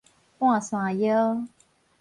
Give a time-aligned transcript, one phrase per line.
[0.39, 1.45] 半山腰